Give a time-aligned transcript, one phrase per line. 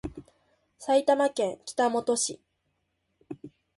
[0.79, 2.39] 埼玉県北本市